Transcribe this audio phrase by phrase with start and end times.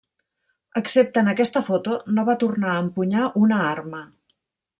[0.79, 4.03] Excepte en aquesta foto, no va tornar a empunyar una arma.